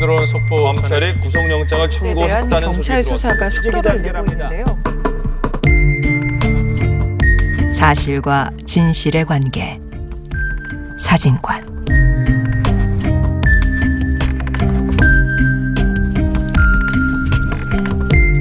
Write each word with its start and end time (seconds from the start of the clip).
들어온 0.00 0.24
속보 0.24 0.56
검찰이 0.62 1.20
구속영장을 1.20 1.90
네, 1.90 1.98
청구했다는 1.98 2.72
경찰 2.72 3.02
들어왔습니다. 3.02 3.50
수사가 3.50 3.50
속도를 3.50 4.02
내고 4.02 4.24
있는데요. 4.32 4.64
사실과 7.72 8.50
진실의 8.64 9.26
관계 9.26 9.78
사진관 10.96 11.64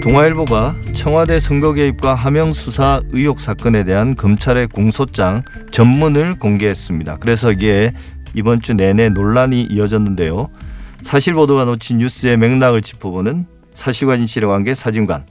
동아일보가 0.01 0.75
청와대 0.95 1.39
선거 1.39 1.73
개입과 1.73 2.15
하명 2.15 2.53
수사 2.53 3.01
의혹 3.11 3.41
사건에 3.41 3.83
대한 3.83 4.15
검찰의 4.15 4.67
공소장 4.67 5.43
전문을 5.71 6.39
공개했습니다. 6.39 7.17
그래서 7.17 7.51
이게 7.51 7.91
이번 8.33 8.61
주 8.61 8.73
내내 8.73 9.09
논란이 9.09 9.63
이어졌는데요. 9.63 10.49
사실 11.03 11.33
보도가 11.33 11.65
놓친 11.65 11.97
뉴스의 11.97 12.37
맥락을 12.37 12.81
짚어보는 12.81 13.45
사실과 13.73 14.17
진실의 14.17 14.49
관계 14.49 14.75
사진관. 14.75 15.25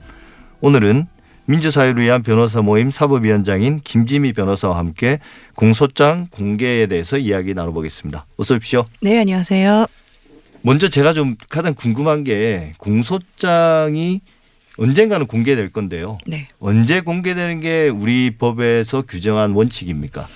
오늘은 0.61 1.07
민주사회를 1.45 2.01
위한 2.01 2.21
변호사 2.21 2.61
모임 2.61 2.91
사법위원장인 2.91 3.79
김지미 3.83 4.33
변호사와 4.33 4.77
함께 4.77 5.19
공소장 5.55 6.27
공개에 6.31 6.87
대해서 6.87 7.17
이야기 7.17 7.53
나눠보겠습니다. 7.53 8.25
어서 8.37 8.55
오십시오. 8.55 8.85
네 9.01 9.19
안녕하세요 9.19 9.87
먼저 10.61 10.89
제가 10.89 11.13
좀 11.13 11.35
가장 11.49 11.73
궁금한 11.73 12.23
게 12.23 12.73
공소장이 12.77 14.21
언젠가는 14.77 15.25
공개될 15.25 15.71
건데요. 15.71 16.19
네 16.27 16.45
언제 16.59 17.01
공개되는 17.01 17.61
게 17.61 17.89
우리 17.89 18.31
법에서 18.37 19.03
규정한 19.03 19.51
원칙입니까? 19.53 20.27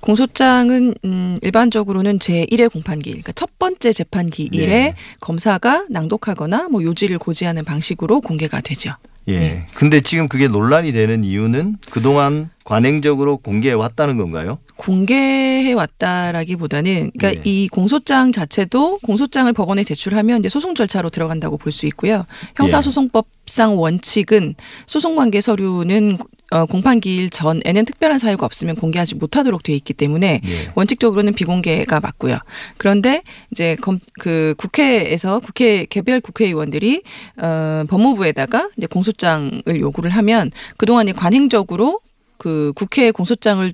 공소장은 0.00 0.94
음, 1.04 1.38
일반적으로는 1.42 2.18
제1회 2.18 2.72
공판기일, 2.72 3.14
그러니까 3.14 3.32
첫 3.32 3.58
번째 3.58 3.92
재판기일에 3.92 4.66
네. 4.66 4.94
검사가 5.20 5.86
낭독하거나 5.90 6.68
뭐 6.68 6.82
요지를 6.82 7.18
고지하는 7.18 7.64
방식으로 7.64 8.20
공개가 8.20 8.60
되죠. 8.60 8.94
예. 9.28 9.38
네. 9.38 9.66
근데 9.74 10.00
지금 10.00 10.26
그게 10.28 10.48
논란이 10.48 10.92
되는 10.92 11.22
이유는 11.24 11.76
그동안 11.90 12.48
관행적으로 12.64 13.36
공개해 13.36 13.74
왔다는 13.74 14.16
건가요? 14.16 14.58
공개해 14.76 15.72
왔다라기보다는 15.74 17.10
그러니까 17.16 17.32
네. 17.32 17.40
이 17.44 17.68
공소장 17.68 18.32
자체도 18.32 18.98
공소장을 19.02 19.52
법원에 19.52 19.84
제출하면 19.84 20.40
이제 20.40 20.48
소송 20.48 20.74
절차로 20.74 21.10
들어간다고 21.10 21.58
볼 21.58 21.70
수 21.70 21.86
있고요. 21.86 22.24
형사소송법상 22.56 23.78
원칙은 23.78 24.54
소송 24.86 25.14
관계 25.16 25.40
서류는 25.40 26.18
어, 26.50 26.66
공판기일 26.66 27.30
전에는 27.30 27.84
특별한 27.84 28.18
사유가 28.18 28.44
없으면 28.46 28.76
공개하지 28.76 29.14
못하도록 29.14 29.62
돼 29.62 29.72
있기 29.74 29.94
때문에 29.94 30.40
예. 30.44 30.72
원칙적으로는 30.74 31.34
비공개가 31.34 32.00
맞고요. 32.00 32.38
그런데 32.76 33.22
이제 33.52 33.76
검, 33.80 34.00
그 34.18 34.54
국회에서 34.58 35.40
국회 35.40 35.84
개별 35.86 36.20
국회의원들이 36.20 37.02
어, 37.40 37.84
법무부에다가 37.88 38.70
이제 38.76 38.86
공소장을 38.86 39.62
요구를 39.68 40.10
하면 40.10 40.50
그동안 40.76 41.08
이 41.08 41.12
관행적으로 41.12 42.00
그 42.36 42.72
국회에 42.74 43.10
공소장을 43.10 43.72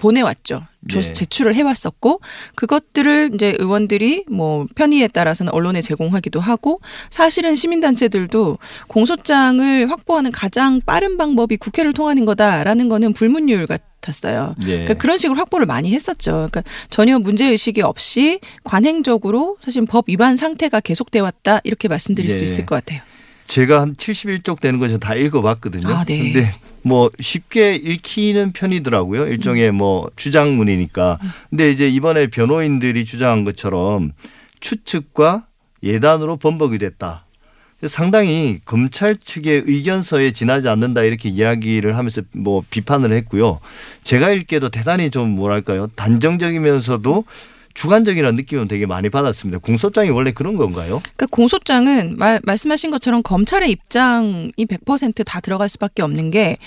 보내왔죠. 0.00 0.62
조- 0.88 1.02
네. 1.02 1.12
제출을 1.12 1.54
해왔었고 1.54 2.20
그것들을 2.56 3.30
이제 3.34 3.54
의원들이 3.58 4.24
뭐 4.30 4.66
편의에 4.74 5.08
따라서는 5.08 5.52
언론에 5.52 5.82
제공하기도 5.82 6.40
하고 6.40 6.80
사실은 7.10 7.54
시민단체들도 7.54 8.58
공소장을 8.88 9.90
확보하는 9.90 10.32
가장 10.32 10.80
빠른 10.84 11.16
방법이 11.16 11.56
국회를 11.58 11.92
통하는 11.92 12.24
거다라는 12.24 12.88
거는 12.88 13.12
불문율 13.12 13.66
같았어요. 13.66 14.54
예. 14.62 14.66
그러니까 14.66 14.94
그런 14.94 15.18
식으로 15.18 15.38
확보를 15.38 15.66
많이 15.66 15.92
했었죠. 15.92 16.32
그러니까 16.50 16.62
전혀 16.88 17.18
문제 17.18 17.46
의식이 17.46 17.82
없이 17.82 18.40
관행적으로 18.64 19.56
사실 19.62 19.84
법 19.84 20.04
위반 20.08 20.36
상태가 20.36 20.80
계속돼 20.80 21.20
왔다 21.20 21.60
이렇게 21.64 21.88
말씀드릴 21.88 22.30
수 22.30 22.38
네. 22.38 22.42
있을 22.44 22.66
것 22.66 22.76
같아요. 22.76 23.00
제가 23.46 23.80
한 23.80 23.96
71쪽 23.96 24.60
되는 24.60 24.78
거저다 24.78 25.14
읽어봤거든요. 25.16 25.88
아, 25.92 26.04
네. 26.04 26.18
근데 26.32 26.54
뭐 26.82 27.10
쉽게 27.20 27.74
읽히는 27.74 28.52
편이더라고요. 28.52 29.26
일종의 29.26 29.72
뭐 29.72 30.10
주장문이니까. 30.16 31.18
근데 31.50 31.70
이제 31.70 31.88
이번에 31.88 32.28
변호인들이 32.28 33.04
주장한 33.04 33.44
것처럼 33.44 34.12
추측과 34.60 35.46
예단으로 35.82 36.36
번복이 36.36 36.78
됐다. 36.78 37.26
상당히 37.88 38.58
검찰 38.66 39.16
측의 39.16 39.62
의견서에 39.66 40.32
지나지 40.32 40.68
않는다 40.68 41.02
이렇게 41.02 41.30
이야기를 41.30 41.96
하면서 41.96 42.20
뭐 42.32 42.62
비판을 42.68 43.12
했고요. 43.12 43.58
제가 44.02 44.30
읽기에도 44.30 44.68
대단히 44.68 45.10
좀 45.10 45.30
뭐랄까요 45.30 45.86
단정적이면서도 45.96 47.24
주관적이라는 47.74 48.36
느낌은 48.36 48.68
되게 48.68 48.86
많이 48.86 49.10
받았습니다. 49.10 49.58
공소장이 49.58 50.10
원래 50.10 50.32
그런 50.32 50.56
건가요? 50.56 51.00
그러니까 51.02 51.26
공소장은 51.30 52.16
말, 52.18 52.40
말씀하신 52.44 52.90
것처럼 52.90 53.22
검찰의 53.22 53.70
입장이 53.70 54.52
100%다 54.56 55.40
들어갈 55.40 55.68
수밖에 55.68 56.02
없는 56.02 56.30
게 56.30 56.58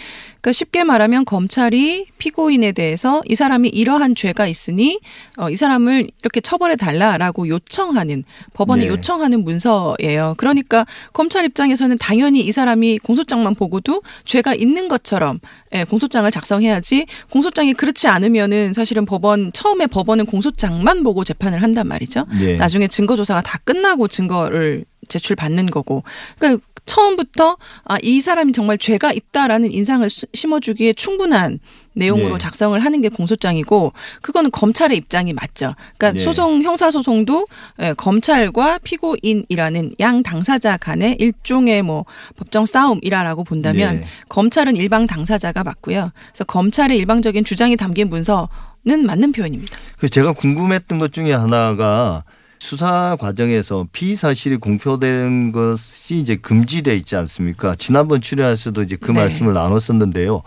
그러니까 0.44 0.52
쉽게 0.52 0.84
말하면 0.84 1.24
검찰이 1.24 2.08
피고인에 2.18 2.74
대해서 2.74 3.22
이 3.26 3.34
사람이 3.36 3.70
이러한 3.70 4.14
죄가 4.14 4.46
있으니 4.48 5.00
어, 5.38 5.50
이 5.50 5.56
사람을 5.56 6.10
이렇게 6.22 6.42
처벌해 6.42 6.76
달라라고 6.76 7.48
요청하는 7.48 8.26
법원에 8.54 8.84
네. 8.84 8.90
요청하는 8.90 9.46
문서예요. 9.46 10.36
그러니까 10.38 10.86
검찰 11.14 11.46
입장에서는 11.46 11.98
당연히 11.98 12.42
이 12.42 12.52
사람이 12.52 13.00
공소장만 13.00 13.56
보고도 13.56 14.02
죄가 14.26 14.54
있는 14.54 14.90
것처럼 14.90 15.40
예, 15.74 15.86
공소장을 15.86 16.30
작성해야지 16.30 17.06
공소장이 17.30 17.74
그렇지 17.74 18.08
않으면은 18.10 18.74
사실은 18.74 19.06
법원 19.06 19.52
처음에 19.54 19.88
법원은 19.88 20.26
공소장만 20.26 20.93
보고 21.02 21.24
재판을 21.24 21.64
한단 21.64 21.88
말이죠. 21.88 22.26
예. 22.42 22.56
나중에 22.56 22.88
증거 22.88 23.16
조사가 23.16 23.42
다 23.42 23.58
끝나고 23.64 24.08
증거를 24.08 24.86
제출받는 25.10 25.72
거고. 25.72 26.04
그러니까 26.38 26.64
처음부터 26.86 27.56
아, 27.86 27.98
이 28.04 28.20
사람이 28.20 28.52
정말 28.52 28.78
죄가 28.78 29.14
있다라는 29.14 29.72
인상을 29.72 30.08
수- 30.10 30.26
심어주기에 30.34 30.92
충분한 30.94 31.60
내용으로 31.94 32.34
네. 32.34 32.38
작성을 32.40 32.78
하는 32.78 33.00
게 33.02 33.08
공소장이고 33.08 33.94
그거는 34.22 34.52
검찰의 34.52 34.98
입장이 34.98 35.32
맞죠. 35.32 35.76
그러니까 35.98 36.18
네. 36.20 36.24
소송 36.26 36.62
형사 36.62 36.92
소송도 36.92 37.48
예, 37.82 37.94
검찰과 37.94 38.80
피고인이라는 38.84 39.94
양 40.02 40.24
당사자 40.24 40.76
간의 40.76 41.16
일종의 41.20 41.84
뭐 41.84 42.04
법정 42.36 42.66
싸움이라라고 42.66 43.44
본다면 43.46 44.02
네. 44.02 44.08
검찰은 44.28 44.76
일방 44.76 45.08
당사자가 45.08 45.64
맞고요. 45.64 46.12
그래서 46.32 46.44
검찰의 46.44 46.98
일방적인 46.98 47.46
주장이 47.46 47.78
담긴 47.78 48.10
문서 48.10 48.50
는 48.86 49.06
맞는 49.06 49.32
표현입니다. 49.32 49.78
그 49.98 50.10
제가 50.10 50.34
궁금했던 50.34 51.00
것 51.00 51.14
중에 51.14 51.32
하나가 51.32 52.24
수사 52.60 53.16
과정에서 53.20 53.88
피의 53.94 54.16
사실이 54.16 54.58
공표된 54.58 55.52
것이 55.52 56.18
이제 56.18 56.36
금지돼 56.36 56.96
있지 56.98 57.16
않습니까? 57.16 57.76
지난번 57.76 58.22
출연에서도 58.22 58.82
이제 58.84 58.96
그 58.96 59.12
네. 59.12 59.22
말씀을 59.22 59.54
나눴었는데요. 59.54 60.44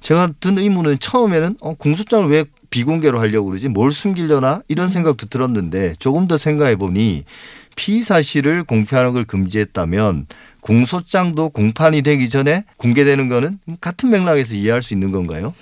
제가 0.00 0.30
든 0.40 0.58
의문은 0.58 0.98
처음에는 0.98 1.56
어, 1.60 1.74
공소장을 1.74 2.28
왜 2.28 2.44
비공개로 2.70 3.18
하려고 3.18 3.48
그러지? 3.48 3.68
뭘 3.68 3.90
숨기려나? 3.90 4.62
이런 4.68 4.90
생각도 4.90 5.26
들었는데 5.26 5.94
조금 5.98 6.28
더 6.28 6.38
생각해 6.38 6.76
보니 6.76 7.24
피의 7.76 8.02
사실을 8.02 8.64
공표하는 8.64 9.12
걸 9.12 9.24
금지했다면 9.24 10.26
공소장도 10.60 11.50
공판이 11.50 12.02
되기 12.02 12.28
전에 12.30 12.64
공개되는 12.76 13.28
거는 13.28 13.58
같은 13.80 14.10
맥락에서 14.10 14.54
이해할 14.54 14.82
수 14.82 14.94
있는 14.94 15.12
건가요? 15.12 15.54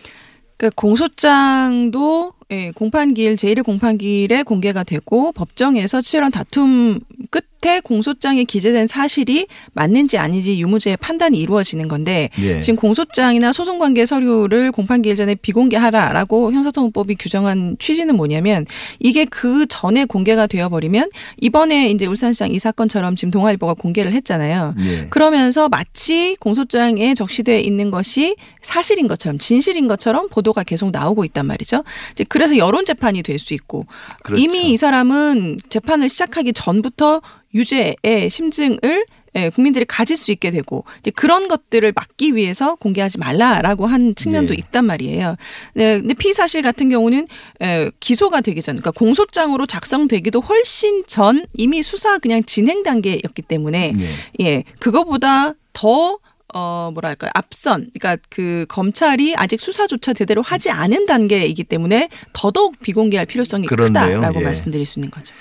그러니까 0.57 0.81
공소장도 0.81 2.33
예, 2.51 2.71
공판기일 2.73 3.37
제1회 3.37 3.65
공판기일에 3.65 4.43
공개가 4.43 4.85
되고 4.85 5.33
법정에서 5.33 6.03
치열한 6.03 6.31
다툼 6.31 7.01
끝 7.31 7.47
에 7.67 7.81
공소장에 7.81 8.45
기재된 8.45 8.89
사실이 8.89 9.47
맞는지 9.73 10.19
아닌지 10.19 10.61
유무죄의 10.61 10.97
판단이 10.99 11.39
이루어지는 11.39 11.89
건데 11.89 12.29
예. 12.41 12.61
지금 12.61 12.77
공소장이나 12.77 13.53
소송 13.53 13.79
관계 13.79 14.05
서류를 14.05 14.73
공판 14.73 15.03
기일 15.03 15.17
전에 15.17 15.35
비공개하라라고 15.35 16.53
형사소송법이 16.53 17.15
규정한 17.19 17.77
취지는 17.79 18.17
뭐냐면 18.17 18.67
이게 18.99 19.25
그 19.25 19.67
전에 19.69 20.05
공개가 20.05 20.47
되어버리면 20.47 21.11
이번에 21.41 21.91
이제 21.91 22.07
울산시장 22.07 22.51
이 22.51 22.59
사건처럼 22.59 23.17
지금 23.17 23.31
동아일보가 23.31 23.75
공개를 23.75 24.13
했잖아요. 24.13 24.75
예. 24.81 25.07
그러면서 25.11 25.69
마치 25.69 26.37
공소장에 26.41 27.15
적시돼 27.15 27.61
있는 27.61 27.91
것이 27.91 28.37
사실인 28.61 29.09
것처럼 29.09 29.39
진실인 29.39 29.89
것처럼 29.89 30.29
보도가 30.29 30.65
계속 30.65 30.91
나오고 30.91 31.25
있단 31.25 31.47
말이죠. 31.47 31.85
그래서 32.29 32.57
여론 32.59 32.85
재판이 32.85 33.23
될 33.23 33.35
수 33.45 33.53
있고 33.55 33.87
그렇죠. 34.23 34.43
이미 34.43 34.73
이 34.73 34.77
사람은 34.77 35.61
재판을 35.69 36.09
시작하기 36.09 36.53
전부터 36.55 37.21
유죄의 37.55 38.31
심증을 38.31 39.05
예, 39.37 39.51
국민들이 39.51 39.85
가질 39.85 40.17
수 40.17 40.31
있게 40.31 40.51
되고 40.51 40.85
이제 41.01 41.11
그런 41.11 41.49
것들을 41.49 41.93
막기 41.95 42.37
위해서 42.37 42.77
공개하지 42.77 43.19
말라라고 43.19 43.87
한 43.87 44.15
측면도 44.15 44.55
예. 44.55 44.59
있단 44.59 44.85
말이에요. 44.85 45.37
네, 45.75 45.99
근데 45.99 46.15
피의 46.15 46.35
사실 46.35 46.63
같은 46.63 46.89
경우는 46.89 47.27
에, 47.61 47.91
기소가 47.99 48.43
되기 48.43 48.63
전, 48.63 48.77
그러니까 48.77 48.93
공소장으로 48.93 49.67
작성되기도 49.67 50.41
훨씬 50.41 51.05
전 51.07 51.45
이미 51.55 51.83
수사 51.83 52.19
그냥 52.19 52.45
진행 52.45 52.85
단계였기 52.85 53.43
때문에 53.43 53.95
예. 53.99 54.45
예, 54.45 54.65
그거보다 54.79 55.55
더 55.73 56.19
어, 56.57 56.93
뭐랄까요. 56.95 57.33
앞선, 57.35 57.91
그러니까 57.93 58.17
그 58.31 58.65
검찰이 58.69 59.35
아직 59.35 59.61
수사조차 59.61 60.13
제대로 60.13 60.41
하지 60.41 60.71
않은 60.71 61.07
단계이기 61.07 61.65
때문에 61.65 62.09
더더욱 62.33 62.79
비공개할 62.81 63.27
필요성이 63.27 63.67
그렇네요. 63.67 64.19
크다라고 64.19 64.41
예. 64.41 64.45
말씀드릴 64.45 64.87
수 64.87 65.01
있는 65.01 65.11
거죠. 65.11 65.35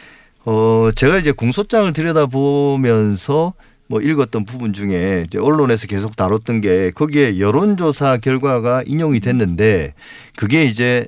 어, 0.45 0.89
제가 0.95 1.17
이제 1.17 1.31
공소장을 1.31 1.91
들여다보면서 1.93 3.53
뭐 3.87 4.01
읽었던 4.01 4.45
부분 4.45 4.73
중에 4.73 5.25
이제 5.27 5.37
언론에서 5.37 5.87
계속 5.87 6.15
다뤘던 6.15 6.61
게 6.61 6.91
거기에 6.91 7.39
여론조사 7.39 8.17
결과가 8.17 8.83
인용이 8.85 9.19
됐는데 9.19 9.93
그게 10.35 10.65
이제 10.65 11.07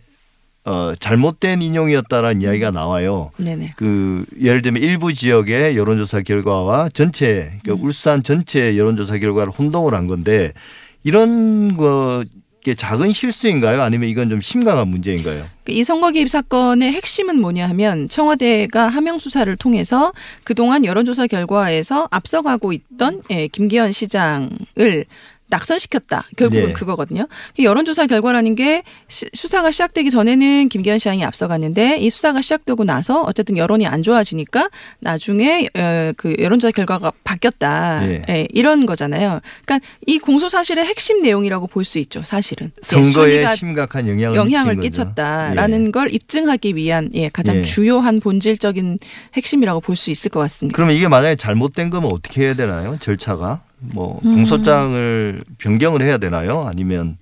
어, 0.66 0.94
잘못된 1.00 1.62
인용이었다라는 1.62 2.42
이야기가 2.42 2.72
나와요. 2.72 3.32
네네. 3.38 3.74
그 3.78 4.26
예를 4.42 4.62
들면 4.64 4.82
일부 4.82 5.14
지역의 5.14 5.78
여론조사 5.78 6.22
결과와 6.22 6.90
전체 6.90 7.60
그러니까 7.62 7.74
음. 7.74 7.86
울산 7.88 8.24
전체 8.24 8.76
여론조사 8.76 9.20
결과를 9.20 9.54
혼동을 9.54 9.94
한 9.94 10.08
건데 10.08 10.54
이런 11.04 11.78
거 11.78 12.24
게 12.66 12.74
작은 12.74 13.14
실수인가요? 13.14 13.84
아니면 13.84 14.10
이건 14.10 14.28
좀 14.28 14.42
심각한 14.42 14.88
문제인가요? 14.88 15.46
이 15.68 15.84
선거 15.84 16.10
개입 16.10 16.28
사건의 16.28 16.94
핵심은 16.94 17.40
뭐냐 17.40 17.70
하면 17.70 18.10
청와대가 18.10 18.88
하명 18.88 19.20
수사를 19.20 19.56
통해서 19.56 20.14
그동안 20.44 20.84
여론조사 20.84 21.28
결과에서 21.28 22.08
앞서가고 22.10 22.74
있던 22.74 23.22
예, 23.30 23.48
김기현 23.48 23.92
시장을 23.92 25.06
낙선시켰다. 25.56 26.28
결국은 26.38 26.68
네. 26.68 26.74
그거거든요. 26.74 27.28
그 27.56 27.64
여론조사 27.64 28.08
결과라는 28.08 28.56
게 28.56 28.84
시- 29.08 29.26
수사가 29.34 29.72
시작되기 29.72 30.12
전에는 30.12 30.70
김기현 30.70 30.98
시장이 31.00 31.24
앞서갔는데 31.24 31.98
이 32.00 32.10
수사가 32.10 32.42
시작되고 32.42 32.84
나서 32.84 33.24
어쨌든 33.24 33.58
여론이 33.58 33.88
안 33.88 34.04
좋아지니까 34.04 34.70
나중에 35.00 35.68
어, 35.76 36.12
그 36.18 36.36
여론조사 36.40 36.72
결과가 36.72 37.12
바뀌었다. 37.24 38.02
네. 38.02 38.22
예, 38.30 38.48
이런 38.52 38.86
거잖아요. 38.86 39.40
그러니까 39.66 39.88
이 40.06 40.20
공소 40.20 40.50
사실의 40.50 40.86
핵심 40.86 41.22
내용이라고 41.22 41.68
볼 41.68 41.86
수 41.86 42.00
있죠. 42.00 42.24
사실은 42.24 42.72
예, 42.78 42.82
선거에 42.82 43.56
심각한 43.56 44.08
영향을, 44.10 44.36
영향을. 44.36 44.80
끼쳤다라는 44.80 45.92
걸 45.92 46.12
입증하기 46.14 46.76
위한 46.76 47.10
예, 47.14 47.30
가장 47.30 47.58
예. 47.58 47.64
주요한 47.64 48.20
본질적인 48.20 48.98
핵심이라고 49.36 49.82
볼 49.82 49.96
수 49.96 50.10
있을 50.12 50.30
것 50.32 50.40
같습니다. 50.42 50.76
그러면 50.76 50.96
이게 50.96 51.08
만약에 51.08 51.36
잘못된 51.38 51.90
거면 51.92 52.12
어떻게 52.12 52.42
해야 52.42 52.56
되나요? 52.56 52.98
절차가 53.00 53.62
뭐 53.80 54.20
음. 54.26 54.36
공소장을 54.36 55.44
변경을 55.58 56.02
해야 56.02 56.18
되나요? 56.18 56.62
아니면 56.62 57.18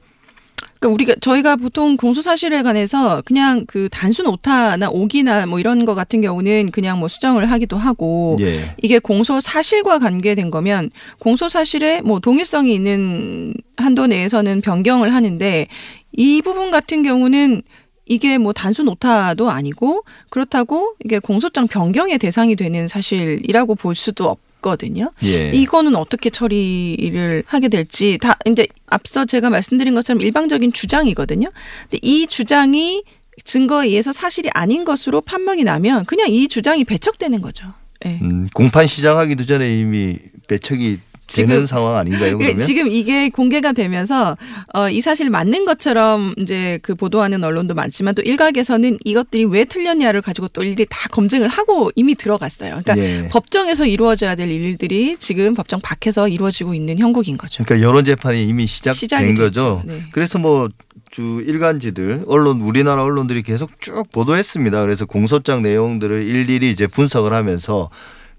그러니까 0.83 0.89
우리가 0.89 1.15
저희가 1.21 1.55
보통 1.55 1.95
공소 1.95 2.21
사실에 2.21 2.61
관해서 2.61 3.21
그냥 3.25 3.65
그 3.67 3.87
단순 3.89 4.27
오타나 4.27 4.89
오기나 4.89 5.45
뭐 5.45 5.59
이런 5.59 5.85
거 5.85 5.95
같은 5.95 6.21
경우는 6.21 6.71
그냥 6.71 6.99
뭐 6.99 7.07
수정을 7.07 7.49
하기도 7.49 7.77
하고 7.77 8.37
예. 8.41 8.75
이게 8.81 8.99
공소 8.99 9.39
사실과 9.39 9.97
관계된 9.99 10.51
거면 10.51 10.91
공소 11.19 11.47
사실에 11.47 12.01
뭐 12.01 12.19
동일성이 12.19 12.73
있는 12.73 13.53
한도 13.77 14.07
내에서는 14.07 14.59
변경을 14.61 15.13
하는데 15.13 15.67
이 16.11 16.41
부분 16.41 16.69
같은 16.69 17.01
경우는 17.03 17.61
이게 18.05 18.37
뭐 18.37 18.51
단순 18.51 18.89
오타도 18.89 19.49
아니고 19.49 20.03
그렇다고 20.29 20.95
이게 21.05 21.19
공소장 21.19 21.67
변경의 21.67 22.19
대상이 22.19 22.57
되는 22.57 22.89
사실이라고 22.89 23.75
볼 23.75 23.95
수도 23.95 24.29
없 24.29 24.39
거든요. 24.63 25.11
예. 25.23 25.51
이거는 25.51 25.95
어떻게 25.95 26.31
처리를 26.31 27.43
하게 27.45 27.69
될지 27.69 28.17
다 28.17 28.39
이제 28.47 28.65
앞서 28.87 29.25
제가 29.25 29.51
말씀드린 29.51 29.93
것처럼 29.93 30.21
일방적인 30.21 30.73
주장이거든요. 30.73 31.49
근데 31.83 31.99
이 32.01 32.25
주장이 32.25 33.03
증거에 33.43 33.87
의해서 33.89 34.11
사실이 34.11 34.49
아닌 34.53 34.85
것으로 34.85 35.21
판명이 35.21 35.63
나면 35.63 36.05
그냥 36.05 36.31
이 36.31 36.47
주장이 36.47 36.83
배척되는 36.85 37.41
거죠. 37.41 37.67
예. 38.05 38.19
음, 38.21 38.45
공판 38.53 38.87
시작하기도 38.87 39.45
전에 39.45 39.77
이미 39.77 40.17
배척이 40.47 40.99
지금- 41.27 41.65
상황 41.65 41.97
아닌가요? 41.97 42.37
그 42.37 42.43
그러면 42.43 42.65
지금 42.65 42.87
이게 42.89 43.29
공개가 43.29 43.71
되면서 43.71 44.37
어, 44.73 44.89
이 44.89 45.01
사실 45.01 45.29
맞는 45.29 45.65
것처럼 45.65 46.33
이제 46.37 46.79
그 46.81 46.95
보도하는 46.95 47.43
언론도 47.43 47.73
많지만 47.73 48.13
또 48.15 48.21
일각에서는 48.21 48.97
이것들이 49.03 49.45
왜 49.45 49.65
틀렸냐를 49.65 50.21
가지고 50.21 50.47
또 50.49 50.63
일일이 50.63 50.85
다 50.89 51.07
검증을 51.11 51.47
하고 51.47 51.91
이미 51.95 52.15
들어갔어요. 52.15 52.81
그러니까 52.83 52.97
예. 52.97 53.27
법정에서 53.29 53.85
이루어져야 53.85 54.35
될 54.35 54.49
일들이 54.51 55.15
지금 55.19 55.53
법정 55.53 55.79
밖에서 55.81 56.27
이루어지고 56.27 56.73
있는 56.73 56.99
형국인 56.99 57.37
거죠. 57.37 57.63
그러니까 57.63 57.87
여론 57.87 58.03
재판이 58.05 58.45
이미 58.47 58.67
시작된 58.67 59.35
거죠. 59.35 59.81
네. 59.85 60.03
그래서 60.11 60.37
뭐주 60.39 61.43
일간지들 61.47 62.23
언론 62.27 62.61
우리나라 62.61 63.03
언론들이 63.03 63.43
계속 63.43 63.69
쭉 63.79 64.09
보도했습니다. 64.11 64.81
그래서 64.81 65.05
공소장 65.05 65.61
내용들을 65.63 66.23
일일이 66.27 66.69
이제 66.71 66.87
분석을 66.87 67.33
하면서 67.33 67.89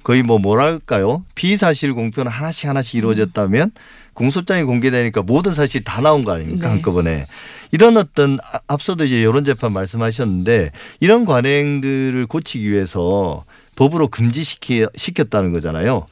거의 0.05 0.23
뭐 0.23 0.39
뭐랄까요 0.39 1.25
피사실 1.35 1.95
공표는 1.95 2.31
하나씩 2.31 2.69
하나씩 2.69 2.95
이루어졌다면 2.95 3.73
공소장이 4.12 4.62
공개되니까 4.62 5.23
모든 5.23 5.55
사실이 5.55 5.83
다 5.83 6.01
나온 6.01 6.25
거 6.25 6.33
아닙니까 6.33 6.69
네. 6.69 6.73
한꺼번에 6.73 7.27
이런 7.73 7.97
어떤 7.97 8.39
아- 8.41 8.61
앞서도 8.69 9.05
이제 9.06 9.25
여론 9.25 9.45
재판 9.45 9.73
말씀하셨는데 9.73 10.71
이런 11.01 11.25
관행들을 11.25 12.27
고치기 12.27 12.71
위해서 12.71 13.43
법으로 13.75 14.06
금지시키 14.06 14.87
시켰다는 14.97 15.53
거잖아요. 15.53 16.07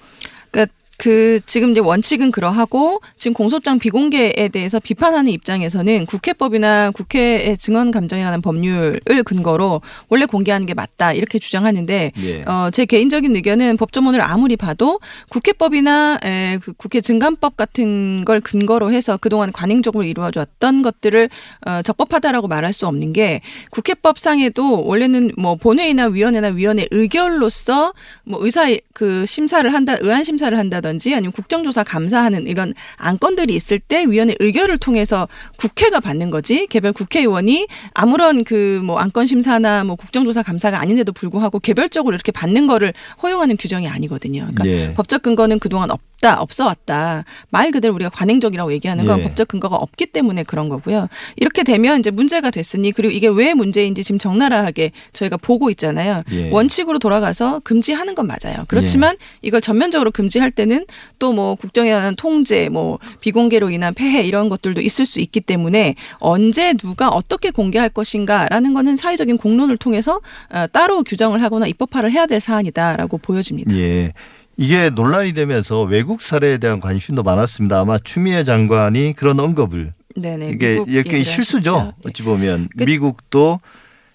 그러니까 0.50 0.74
그 1.02 1.40
지금 1.46 1.72
이제 1.72 1.80
원칙은 1.80 2.30
그러하고 2.30 3.00
지금 3.18 3.34
공소장 3.34 3.80
비공개에 3.80 4.50
대해서 4.52 4.78
비판하는 4.78 5.32
입장에서는 5.32 6.06
국회법이나 6.06 6.92
국회의 6.92 7.58
증언 7.58 7.90
감정에 7.90 8.22
관한 8.22 8.40
법률을 8.40 9.24
근거로 9.24 9.80
원래 10.08 10.26
공개하는 10.26 10.64
게 10.64 10.74
맞다 10.74 11.12
이렇게 11.12 11.40
주장하는데 11.40 12.12
예. 12.22 12.42
어, 12.42 12.70
제 12.72 12.84
개인적인 12.84 13.34
의견은 13.34 13.78
법조문을 13.78 14.20
아무리 14.20 14.56
봐도 14.56 15.00
국회법이나 15.28 16.20
에, 16.24 16.58
그 16.62 16.72
국회 16.72 17.00
증감법 17.00 17.56
같은 17.56 18.24
걸 18.24 18.40
근거로 18.40 18.92
해서 18.92 19.16
그동안 19.16 19.50
관행적으로 19.50 20.04
이루어져 20.04 20.38
왔던 20.38 20.82
것들을 20.82 21.28
어, 21.66 21.82
적법하다라고 21.82 22.46
말할 22.46 22.72
수 22.72 22.86
없는 22.86 23.12
게 23.12 23.40
국회법상에도 23.72 24.84
원래는 24.84 25.32
뭐 25.36 25.56
본회의나 25.56 26.06
위원회나 26.06 26.50
위원회 26.50 26.86
의결로서 26.92 27.92
뭐 28.22 28.38
의사 28.44 28.68
그 28.92 29.26
심사를 29.26 29.68
한다 29.74 29.96
의안 30.00 30.22
심사를 30.22 30.56
한다든지 30.56 30.91
아니면 31.14 31.32
국정조사 31.32 31.84
감사하는 31.84 32.46
이런 32.46 32.74
안건들이 32.96 33.54
있을 33.54 33.78
때 33.78 34.04
위원회 34.06 34.34
의결을 34.40 34.78
통해서 34.78 35.28
국회가 35.56 36.00
받는 36.00 36.30
거지 36.30 36.66
개별 36.66 36.92
국회의원이 36.92 37.66
아무런 37.94 38.44
그 38.44 38.72
뭐 38.82 38.98
안건 38.98 39.26
심사나 39.26 39.84
뭐 39.84 39.96
국정조사 39.96 40.42
감사가 40.42 40.80
아닌데도 40.80 41.12
불구하고 41.12 41.60
개별적으로 41.60 42.14
이렇게 42.14 42.32
받는 42.32 42.66
거를 42.66 42.92
허용하는 43.22 43.56
규정이 43.56 43.88
아니거든요. 43.88 44.48
그러니까 44.52 44.66
예. 44.66 44.94
법적 44.94 45.22
근거는 45.22 45.58
그동안 45.58 45.90
없 45.90 46.00
다, 46.22 46.40
없어 46.40 46.66
왔다. 46.66 47.24
말 47.50 47.72
그대로 47.72 47.94
우리가 47.94 48.08
관행적이라고 48.10 48.72
얘기하는 48.72 49.04
건 49.06 49.18
예. 49.18 49.22
법적 49.24 49.48
근거가 49.48 49.74
없기 49.76 50.06
때문에 50.06 50.44
그런 50.44 50.68
거고요. 50.68 51.08
이렇게 51.36 51.64
되면 51.64 51.98
이제 51.98 52.12
문제가 52.12 52.50
됐으니 52.50 52.92
그리고 52.92 53.12
이게 53.12 53.26
왜 53.26 53.54
문제인지 53.54 54.04
지금 54.04 54.18
적나라하게 54.18 54.92
저희가 55.12 55.36
보고 55.36 55.68
있잖아요. 55.70 56.22
예. 56.30 56.50
원칙으로 56.50 57.00
돌아가서 57.00 57.60
금지하는 57.64 58.14
건 58.14 58.28
맞아요. 58.28 58.64
그렇지만 58.68 59.16
이걸 59.42 59.60
전면적으로 59.60 60.10
금지할 60.12 60.50
때는 60.52 60.86
또 61.18 61.32
뭐 61.32 61.54
국정에 61.54 61.90
관한 61.90 62.14
통제, 62.14 62.68
뭐 62.68 62.98
비공개로 63.20 63.70
인한 63.70 63.94
폐해 63.94 64.22
이런 64.22 64.48
것들도 64.48 64.80
있을 64.80 65.06
수 65.06 65.18
있기 65.18 65.40
때문에 65.40 65.94
언제 66.18 66.74
누가 66.74 67.08
어떻게 67.08 67.50
공개할 67.50 67.88
것인가라는 67.88 68.74
거는 68.74 68.96
사회적인 68.96 69.38
공론을 69.38 69.78
통해서 69.78 70.20
어, 70.50 70.66
따로 70.72 71.02
규정을 71.02 71.42
하거나 71.42 71.66
입법화를 71.66 72.12
해야 72.12 72.26
될 72.26 72.38
사안이다라고 72.40 73.18
보여집니다. 73.18 73.74
예. 73.76 74.12
이게 74.56 74.90
논란이 74.90 75.32
되면서 75.32 75.82
외국 75.82 76.22
사례에 76.22 76.58
대한 76.58 76.80
관심도 76.80 77.22
많았습니다. 77.22 77.80
아마 77.80 77.98
추미애 77.98 78.44
장관이 78.44 79.14
그런 79.16 79.40
언급을 79.40 79.92
네네. 80.16 80.50
이게 80.50 80.78
얘기를 80.88 81.24
실수죠. 81.24 81.94
예. 82.04 82.08
어찌 82.08 82.22
보면 82.22 82.68
그- 82.76 82.84
미국도 82.84 83.60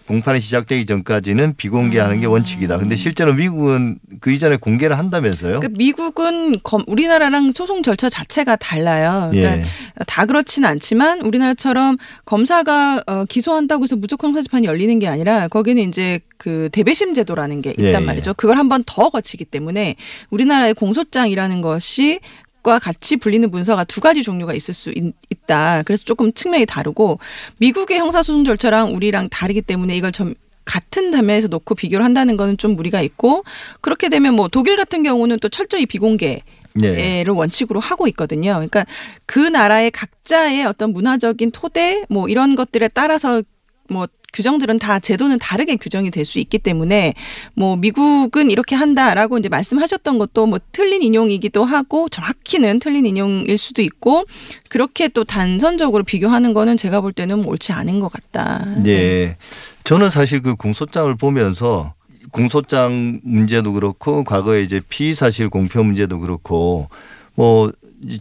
공판이 0.08 0.40
시작되기 0.40 0.86
전까지는 0.86 1.56
비공개하는 1.58 2.22
게 2.22 2.28
음. 2.28 2.32
원칙이다. 2.32 2.78
근데 2.78 2.96
실제로 2.96 3.34
미국은 3.34 4.00
그 4.22 4.32
이전에 4.32 4.56
공개를 4.58 4.98
한다면서요? 4.98 5.60
그 5.60 5.68
미국은 5.72 6.60
검, 6.64 6.84
우리나라랑 6.88 7.52
소송 7.52 7.84
절차 7.84 8.10
자체가 8.10 8.56
달라요. 8.56 9.30
그러니까 9.32 9.60
예. 9.60 9.66
다 10.08 10.26
그렇진 10.26 10.64
않지만 10.66 11.22
우리나라처럼 11.22 11.98
검사가 12.26 13.02
어, 13.06 13.26
기소한다고 13.26 13.84
해서 13.84 13.96
무조건 13.96 14.30
형사재판이 14.30 14.66
열리는 14.66 14.98
게 15.00 15.08
아니라 15.08 15.48
거기는 15.50 15.82
이제 15.84 16.20
그 16.38 16.70
대배심 16.72 17.14
제도라는 17.14 17.62
게 17.62 17.72
있단 17.78 18.02
예, 18.02 18.06
말이죠. 18.06 18.34
그걸 18.36 18.58
한 18.58 18.70
번 18.70 18.84
더 18.86 19.10
거치기 19.10 19.46
때문에 19.46 19.96
우리나라의 20.30 20.74
공소장이라는 20.74 21.62
것이 21.62 22.20
과 22.68 22.80
같이 22.80 23.16
불리는 23.16 23.50
문서가 23.50 23.86
두 23.86 24.02
가지 24.02 24.24
종류가 24.24 24.54
있을 24.54 24.74
수 24.74 24.92
있, 24.92 25.14
다 25.46 25.84
그래서 25.86 26.04
조금 26.04 26.34
측면이 26.34 26.66
다르고 26.66 27.18
미국의 27.60 27.98
형사소송 27.98 28.44
절차랑 28.44 28.94
우리랑 28.94 29.30
다르기 29.30 29.62
때문에 29.62 29.96
이걸 29.96 30.12
좀 30.12 30.34
같은 30.66 31.12
담에서 31.12 31.48
놓고 31.48 31.76
비교를 31.76 32.04
한다는 32.04 32.36
거는 32.36 32.58
좀 32.58 32.76
무리가 32.76 33.02
있고 33.02 33.46
그렇게 33.80 34.10
되면 34.10 34.34
뭐 34.34 34.50
독일 34.50 34.76
같은 34.76 35.02
경우는 35.02 35.40
또 35.40 35.48
철저히 35.48 35.86
비공개 35.86 36.42
예. 36.84 37.24
를 37.24 37.34
원칙으로 37.34 37.80
하고 37.80 38.08
있거든요. 38.10 38.54
그러니까 38.54 38.86
그 39.26 39.40
나라의 39.40 39.90
각자의 39.92 40.66
어떤 40.66 40.92
문화적인 40.92 41.52
토대 41.52 42.04
뭐 42.10 42.28
이런 42.28 42.56
것들에 42.56 42.90
따라서 42.90 43.42
뭐 43.90 44.08
규정들은 44.34 44.78
다 44.78 45.00
제도는 45.00 45.40
다르게 45.40 45.78
규정이 45.78 46.12
될 46.12 46.26
수 46.28 46.40
있기 46.40 46.60
때문에 46.60 47.14
뭐 47.54 47.78
미국은 47.78 48.52
이렇게 48.52 48.76
한다라고 48.76 49.38
이제 49.38 49.48
말씀하셨던 49.50 50.18
것도 50.18 50.46
뭐 50.46 50.60
틀린 50.74 51.02
인용이기도 51.02 51.64
하고 51.64 52.10
정확히는 52.10 52.80
틀린 52.80 53.06
인용일 53.06 53.58
수도 53.58 53.82
있고 53.82 54.26
그렇게 54.70 55.08
또 55.08 55.24
단선적으로 55.24 56.04
비교하는 56.04 56.54
거는 56.54 56.76
제가 56.76 57.00
볼 57.02 57.14
때는 57.14 57.46
옳지 57.46 57.72
않은 57.72 58.02
것 58.02 58.12
같다. 58.12 58.66
네. 58.84 58.92
예. 58.92 59.38
저는 59.86 60.10
사실 60.10 60.42
그 60.42 60.56
공소장을 60.56 61.16
보면서 61.16 61.94
공소장 62.32 63.22
문제도 63.24 63.72
그렇고 63.72 64.26
과거에 64.26 64.62
이제 64.62 64.82
피의 64.90 65.16
사실 65.16 65.50
공표 65.50 65.82
문제도 65.84 66.20
그렇고 66.20 66.90
뭐 67.36 67.72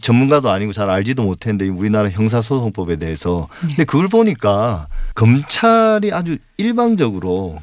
전문가도 0.01 0.49
아니고 0.49 0.73
잘 0.73 0.89
알지도 0.89 1.23
못했는데 1.23 1.69
우리나라 1.69 2.09
형사소송법에 2.09 2.95
대해서 2.95 3.47
근데 3.61 3.83
그걸 3.83 4.07
보니까 4.07 4.87
검찰이 5.15 6.11
아주 6.11 6.37
일방적으로 6.57 7.59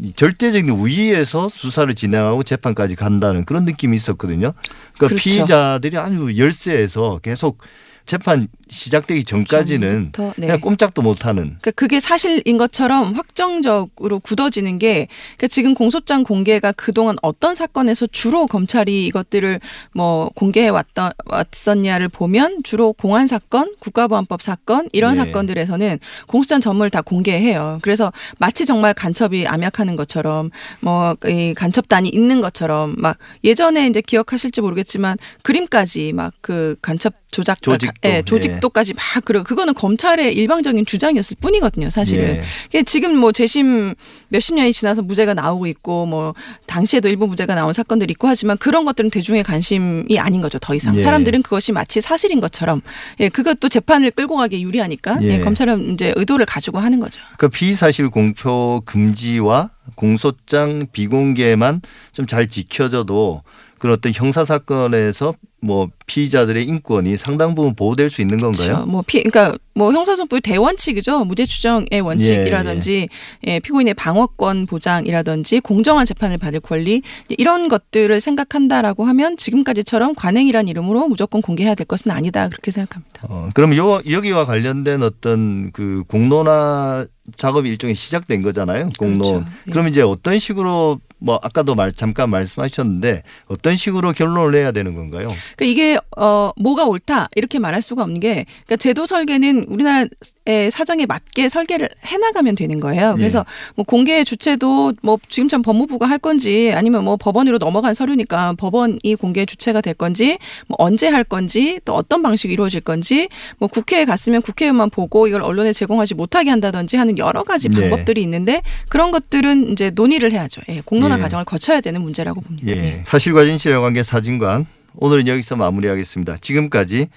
이 0.00 0.12
절대적인 0.14 0.70
우위에서 0.70 1.48
수사를 1.48 1.92
진행하고 1.94 2.42
재판까지 2.42 2.94
간다는 2.94 3.44
그런 3.44 3.64
느낌이 3.64 3.96
있었거든요. 3.96 4.52
그러니까 4.94 5.08
그렇죠. 5.08 5.16
피의자들이 5.16 5.96
아주 5.96 6.36
열세에서 6.38 7.20
계속 7.22 7.58
재판 8.06 8.48
시작되기 8.70 9.24
전까지는 9.24 10.10
네. 10.16 10.32
그냥 10.36 10.60
꼼짝도 10.60 11.02
못하는 11.02 11.56
그러니까 11.60 11.70
그게 11.72 12.00
사실인 12.00 12.56
것처럼 12.58 13.14
확정적으로 13.14 14.18
굳어지는 14.20 14.78
게 14.78 15.08
그러니까 15.36 15.48
지금 15.48 15.74
공소장 15.74 16.22
공개가 16.22 16.72
그동안 16.72 17.16
어떤 17.22 17.54
사건에서 17.54 18.06
주로 18.06 18.46
검찰이 18.46 19.06
이것들을 19.06 19.60
뭐 19.92 20.30
공개해 20.34 20.68
왔던 20.68 21.12
왔었냐를 21.26 22.08
보면 22.08 22.58
주로 22.64 22.92
공안 22.92 23.26
사건, 23.26 23.74
국가보안법 23.80 24.42
사건 24.42 24.88
이런 24.92 25.14
네. 25.14 25.24
사건들에서는 25.24 25.98
공소장 26.26 26.60
전문을 26.60 26.90
다 26.90 27.02
공개해요. 27.02 27.78
그래서 27.82 28.12
마치 28.38 28.66
정말 28.66 28.94
간첩이 28.94 29.46
암약하는 29.46 29.96
것처럼 29.96 30.50
뭐 30.80 31.16
이 31.26 31.54
간첩단이 31.54 32.08
있는 32.08 32.40
것처럼 32.40 32.94
막 32.98 33.18
예전에 33.44 33.86
이제 33.86 34.00
기억하실지 34.00 34.60
모르겠지만 34.60 35.18
그림까지 35.42 36.12
막 36.12 36.32
그 36.40 36.76
간첩 36.80 37.14
조작 37.30 37.60
조직도, 37.60 38.08
예, 38.08 38.22
조직 38.22 38.57
도까지 38.60 38.94
막 38.94 39.02
그러 39.24 39.42
그거는 39.42 39.74
검찰의 39.74 40.34
일방적인 40.34 40.86
주장이었을 40.86 41.36
뿐이거든요, 41.40 41.90
사실은. 41.90 42.42
예. 42.74 42.82
지금 42.84 43.16
뭐 43.16 43.32
재심 43.32 43.94
몇십 44.28 44.54
년이 44.54 44.72
지나서 44.72 45.02
무죄가 45.02 45.34
나오고 45.34 45.66
있고 45.66 46.06
뭐 46.06 46.34
당시에도 46.66 47.08
일부 47.08 47.26
무죄가 47.26 47.54
나온 47.54 47.72
사건들이 47.72 48.12
있고 48.12 48.28
하지만 48.28 48.56
그런 48.58 48.84
것들은 48.84 49.10
대중의 49.10 49.42
관심이 49.42 50.18
아닌 50.18 50.40
거죠 50.40 50.58
더 50.58 50.74
이상 50.74 50.94
예. 50.96 51.00
사람들은 51.00 51.42
그것이 51.42 51.72
마치 51.72 52.00
사실인 52.00 52.40
것처럼 52.40 52.82
예 53.20 53.28
그것도 53.28 53.68
재판을 53.68 54.10
끌고 54.10 54.36
가기 54.36 54.62
유리하니까 54.62 55.18
예. 55.22 55.28
예, 55.28 55.40
검찰은 55.40 55.94
이제 55.94 56.12
의도를 56.16 56.46
가지고 56.46 56.78
하는 56.78 57.00
거죠. 57.00 57.20
그 57.36 57.48
피의사실 57.48 58.08
공표 58.10 58.80
금지와 58.84 59.70
공소장 59.96 60.86
비공개만 60.92 61.80
좀 62.12 62.28
잘 62.28 62.46
지켜져도 62.46 63.42
그런 63.78 63.94
어떤 63.94 64.12
형사 64.12 64.44
사건에서 64.44 65.34
뭐 65.60 65.88
피의자들의 66.06 66.64
인권이 66.64 67.16
상당 67.16 67.54
부분 67.54 67.74
보호될 67.74 68.10
수 68.10 68.20
있는 68.20 68.38
건가요? 68.38 68.68
그렇죠. 68.68 68.86
뭐 68.86 69.02
피, 69.04 69.22
그러니까 69.22 69.58
뭐 69.74 69.92
형사소송법의 69.92 70.40
대원칙이죠. 70.42 71.24
무죄 71.24 71.46
추정의 71.46 72.00
원칙이라든지 72.00 73.08
예, 73.46 73.60
피고인의 73.60 73.94
방어권 73.94 74.66
보장이라든지 74.66 75.60
공정한 75.60 76.06
재판을 76.06 76.38
받을 76.38 76.60
권리 76.60 77.02
이런 77.28 77.68
것들을 77.68 78.20
생각한다라고 78.20 79.04
하면 79.04 79.36
지금까지처럼 79.36 80.14
관행이란 80.14 80.68
이름으로 80.68 81.08
무조건 81.08 81.42
공개해야 81.42 81.74
될 81.74 81.86
것은 81.86 82.10
아니다 82.12 82.48
그렇게 82.48 82.70
생각합니다. 82.70 83.26
어, 83.28 83.50
그럼 83.54 83.76
요, 83.76 84.00
여기와 84.08 84.44
관련된 84.44 85.02
어떤 85.02 85.72
그 85.72 86.04
공론화 86.06 87.06
작업이 87.36 87.68
일종의 87.68 87.94
시작된 87.94 88.42
거잖아요. 88.42 88.90
공론. 88.98 89.18
그렇죠. 89.18 89.44
예. 89.66 89.70
그럼 89.70 89.88
이제 89.88 90.02
어떤 90.02 90.38
식으로 90.38 91.00
뭐 91.18 91.38
아까도 91.42 91.74
말 91.74 91.92
잠깐 91.92 92.30
말씀하셨는데 92.30 93.22
어떤 93.46 93.76
식으로 93.76 94.12
결론을 94.12 94.52
내야 94.52 94.72
되는 94.72 94.94
건가요? 94.94 95.28
그러니까 95.56 95.64
이게 95.64 95.98
어 96.16 96.52
뭐가 96.56 96.84
옳다 96.84 97.28
이렇게 97.34 97.58
말할 97.58 97.82
수가 97.82 98.02
없는 98.02 98.20
게 98.20 98.46
그러니까 98.66 98.76
제도 98.76 99.06
설계는 99.06 99.66
우리나라의 99.68 100.70
사정에 100.70 101.06
맞게 101.06 101.48
설계를 101.48 101.88
해나가면 102.04 102.54
되는 102.54 102.80
거예요. 102.80 103.14
그래서 103.16 103.44
뭐 103.74 103.84
공개 103.84 104.22
주체도 104.24 104.94
뭐 105.02 105.18
지금처럼 105.28 105.62
법무부가 105.62 106.08
할 106.08 106.18
건지 106.18 106.72
아니면 106.74 107.04
뭐 107.04 107.16
법원으로 107.16 107.58
넘어간 107.58 107.94
서류니까 107.94 108.54
법원이 108.58 109.16
공개 109.18 109.44
주체가 109.44 109.80
될 109.80 109.94
건지 109.94 110.38
뭐 110.68 110.76
언제 110.78 111.08
할 111.08 111.24
건지 111.24 111.80
또 111.84 111.94
어떤 111.94 112.22
방식이 112.22 112.52
이루어질 112.52 112.80
건지 112.80 113.28
뭐 113.58 113.68
국회에 113.68 114.04
갔으면 114.04 114.42
국회의원만 114.42 114.90
보고 114.90 115.26
이걸 115.26 115.42
언론에 115.42 115.72
제공하지 115.72 116.14
못하게 116.14 116.50
한다든지 116.50 116.96
하는 116.96 117.18
여러 117.18 117.42
가지 117.42 117.68
네. 117.68 117.80
방법들이 117.80 118.22
있는데 118.22 118.62
그런 118.88 119.10
것들은 119.10 119.72
이제 119.72 119.90
논의를 119.90 120.32
해야죠. 120.32 120.60
예, 120.68 120.80
공론 120.84 121.07
화 121.10 121.18
예. 121.18 121.22
과정을 121.22 121.44
거쳐야 121.44 121.80
되는 121.80 122.00
문제라고 122.00 122.40
봅니다. 122.40 122.68
예. 122.68 122.76
예. 122.76 123.02
사실과 123.06 123.44
진실의 123.44 123.80
관계 123.80 124.02
사진관 124.02 124.66
오늘은 124.96 125.28
여기서 125.28 125.56
마무리하겠습니다. 125.56 126.38
지금까지 126.38 127.08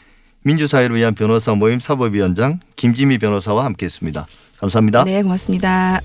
민주사회를 0.43 0.95
위한 0.95 1.13
변호사 1.13 1.53
모임 1.53 1.79
사법위원장 1.79 2.59
김지미 2.75 3.17
변호사와 3.17 3.65
함께했습니다. 3.65 4.27
감사합니다. 4.59 5.03
네, 5.03 5.21
고맙습니다. 5.21 6.01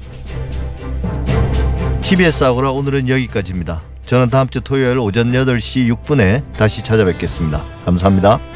TBS 2.02 2.44
아고라 2.44 2.70
오늘은 2.70 3.08
여기까지입니다. 3.08 3.82
저는 4.06 4.30
다음 4.30 4.48
주 4.48 4.60
토요일 4.60 4.98
오전 4.98 5.32
8시 5.32 5.92
6분에 5.92 6.52
다시 6.52 6.82
찾아뵙겠습니다. 6.84 7.60
감사합니다. 7.84 8.55